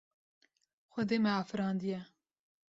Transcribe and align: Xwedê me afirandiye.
Xwedê 0.91 1.17
me 1.23 1.31
afirandiye. 1.35 1.99